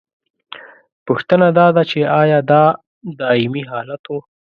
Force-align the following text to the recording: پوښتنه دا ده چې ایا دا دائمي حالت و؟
پوښتنه 1.07 1.47
دا 1.59 1.67
ده 1.75 1.83
چې 1.91 1.99
ایا 2.21 2.39
دا 2.51 2.63
دائمي 3.19 3.63
حالت 3.71 4.03
و؟ 4.13 4.15